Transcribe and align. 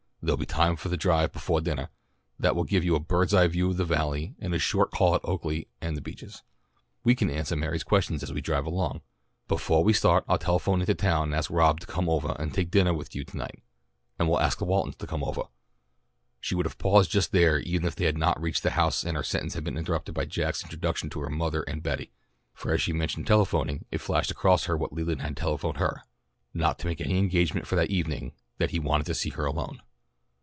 There'll 0.23 0.37
be 0.37 0.45
time 0.45 0.75
for 0.75 0.93
a 0.93 0.97
drive 0.97 1.31
befoah 1.33 1.61
dinnah, 1.63 1.87
that 2.37 2.55
will 2.55 2.63
give 2.63 2.83
you 2.83 2.93
a 2.93 2.99
bird's 2.99 3.33
eye 3.33 3.47
view 3.47 3.71
of 3.71 3.77
the 3.77 3.85
Valley, 3.85 4.35
and 4.37 4.53
a 4.53 4.59
short 4.59 4.91
call 4.91 5.15
at 5.15 5.23
Oaklea 5.23 5.65
and 5.81 5.97
The 5.97 6.01
Beeches. 6.01 6.43
We 7.03 7.15
can 7.15 7.27
ansah 7.31 7.57
Mary's 7.57 7.83
questions 7.83 8.21
as 8.21 8.31
we 8.31 8.39
drive 8.39 8.67
along. 8.67 9.01
Befoah 9.47 9.81
we 9.83 9.93
start 9.93 10.23
I'll 10.27 10.37
telephone 10.37 10.79
in 10.79 10.85
to 10.85 10.93
town 10.93 11.29
and 11.29 11.33
ask 11.33 11.49
Rob 11.49 11.79
to 11.79 11.87
come 11.87 12.07
ovah 12.07 12.35
and 12.39 12.53
take 12.53 12.69
dinnah 12.69 12.93
with 12.95 13.15
you 13.15 13.23
to 13.23 13.35
night, 13.35 13.63
and 14.19 14.29
we'll 14.29 14.39
ask 14.39 14.59
the 14.59 14.63
Waltons 14.63 14.97
to 14.97 15.07
come 15.07 15.23
ovah" 15.23 15.47
She 16.39 16.53
would 16.53 16.67
have 16.67 16.77
paused 16.77 17.09
just 17.09 17.31
there 17.31 17.57
even 17.57 17.87
if 17.87 17.95
they 17.95 18.05
had 18.05 18.15
not 18.15 18.39
reached 18.39 18.61
the 18.61 18.71
house 18.77 19.03
and 19.03 19.17
her 19.17 19.23
sentence 19.23 19.55
been 19.59 19.75
interrupted 19.75 20.13
by 20.13 20.25
Jack's 20.25 20.61
introduction 20.61 21.09
to 21.09 21.21
her 21.21 21.31
mother 21.31 21.63
and 21.63 21.81
Betty, 21.81 22.11
for 22.53 22.71
as 22.71 22.79
she 22.79 22.93
mentioned 22.93 23.25
telephoning 23.25 23.85
it 23.89 24.01
flashed 24.01 24.29
across 24.29 24.65
her 24.65 24.77
what 24.77 24.93
Leland 24.93 25.23
had 25.23 25.35
telephoned 25.35 25.77
her, 25.77 26.03
not 26.53 26.77
to 26.77 26.85
make 26.85 27.01
any 27.01 27.17
engagement 27.17 27.65
for 27.65 27.75
that 27.75 27.89
evening, 27.89 28.33
that 28.59 28.69
he 28.69 28.77
wanted 28.77 29.07
to 29.07 29.15
see 29.15 29.29
her 29.31 29.47
alone. 29.47 29.81